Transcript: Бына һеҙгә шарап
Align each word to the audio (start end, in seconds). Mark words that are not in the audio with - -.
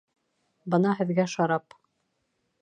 Бына 0.75 0.93
һеҙгә 1.01 1.27
шарап 1.35 1.77